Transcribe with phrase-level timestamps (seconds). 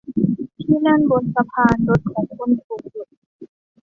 [0.63, 3.07] ที่นั่น บนสะพาน รถของคุณถูกหยุด